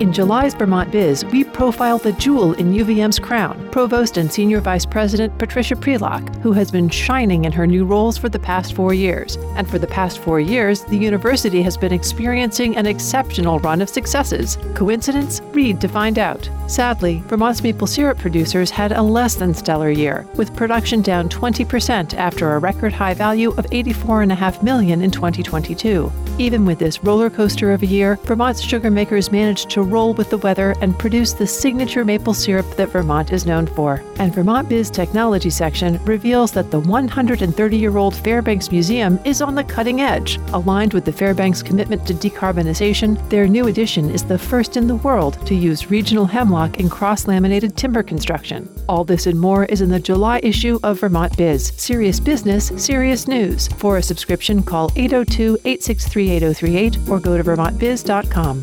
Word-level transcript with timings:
In 0.00 0.12
July's 0.12 0.54
Vermont 0.54 0.92
Biz, 0.92 1.24
we 1.24 1.42
profile 1.42 1.98
the 1.98 2.12
jewel 2.12 2.52
in 2.52 2.72
UVM's 2.72 3.18
crown, 3.18 3.68
Provost 3.72 4.16
and 4.16 4.32
Senior 4.32 4.60
Vice 4.60 4.86
President 4.86 5.36
Patricia 5.40 5.74
Prelock, 5.74 6.40
who 6.40 6.52
has 6.52 6.70
been 6.70 6.88
shining 6.88 7.46
in 7.46 7.50
her 7.50 7.66
new 7.66 7.84
roles 7.84 8.16
for 8.16 8.28
the 8.28 8.38
past 8.38 8.74
four 8.74 8.94
years. 8.94 9.34
And 9.56 9.68
for 9.68 9.80
the 9.80 9.88
past 9.88 10.20
four 10.20 10.38
years, 10.38 10.84
the 10.84 10.96
university 10.96 11.62
has 11.62 11.76
been 11.76 11.92
experiencing 11.92 12.76
an 12.76 12.86
exceptional 12.86 13.58
run 13.58 13.82
of 13.82 13.88
successes. 13.88 14.56
Coincidence? 14.76 15.40
Read 15.46 15.80
to 15.80 15.88
find 15.88 16.16
out. 16.16 16.48
Sadly, 16.68 17.20
Vermont's 17.26 17.64
maple 17.64 17.88
syrup 17.88 18.18
producers 18.18 18.70
had 18.70 18.92
a 18.92 19.02
less 19.02 19.34
than 19.34 19.52
stellar 19.52 19.90
year, 19.90 20.28
with 20.36 20.54
production 20.54 21.02
down 21.02 21.28
20% 21.28 22.14
after 22.14 22.52
a 22.52 22.58
record 22.60 22.92
high 22.92 23.14
value 23.14 23.50
of 23.52 23.66
84.5 23.66 24.62
million 24.62 25.02
in 25.02 25.10
2022. 25.10 26.12
Even 26.38 26.64
with 26.64 26.78
this 26.78 27.02
roller 27.02 27.30
coaster 27.30 27.72
of 27.72 27.82
a 27.82 27.86
year, 27.86 28.16
Vermont's 28.22 28.60
sugar 28.60 28.92
makers 28.92 29.32
managed 29.32 29.70
to 29.70 29.87
roll 29.88 30.14
with 30.14 30.30
the 30.30 30.38
weather 30.38 30.74
and 30.80 30.98
produce 30.98 31.32
the 31.32 31.46
signature 31.46 32.04
maple 32.04 32.34
syrup 32.34 32.66
that 32.76 32.90
Vermont 32.90 33.32
is 33.32 33.46
known 33.46 33.66
for. 33.66 34.02
And 34.18 34.34
Vermont 34.34 34.68
Biz 34.68 34.90
Technology 34.90 35.50
section 35.50 36.02
reveals 36.04 36.52
that 36.52 36.70
the 36.70 36.80
130 36.80 37.76
year 37.76 37.96
old 37.96 38.14
Fairbanks 38.16 38.70
Museum 38.70 39.18
is 39.24 39.42
on 39.42 39.54
the 39.54 39.64
cutting 39.64 40.00
edge. 40.00 40.38
Aligned 40.52 40.92
with 40.92 41.04
the 41.04 41.12
Fairbanks 41.12 41.62
commitment 41.62 42.06
to 42.06 42.14
decarbonization, 42.14 43.28
their 43.28 43.46
new 43.46 43.68
addition 43.68 44.10
is 44.10 44.24
the 44.24 44.38
first 44.38 44.76
in 44.76 44.86
the 44.86 44.96
world 44.96 45.44
to 45.46 45.54
use 45.54 45.90
regional 45.90 46.26
hemlock 46.26 46.78
in 46.78 46.88
cross 46.88 47.26
laminated 47.26 47.76
timber 47.76 48.02
construction. 48.02 48.68
All 48.88 49.04
this 49.04 49.26
and 49.26 49.38
more 49.38 49.64
is 49.66 49.80
in 49.80 49.88
the 49.88 50.00
July 50.00 50.40
issue 50.42 50.78
of 50.82 51.00
Vermont 51.00 51.36
Biz. 51.36 51.72
Serious 51.76 52.20
business, 52.20 52.72
serious 52.76 53.28
news. 53.28 53.68
For 53.78 53.96
a 53.98 54.02
subscription, 54.02 54.62
call 54.62 54.90
802 54.96 55.58
863 55.64 56.30
8038 56.30 57.08
or 57.08 57.20
go 57.20 57.36
to 57.36 57.44
vermontbiz.com. 57.44 58.62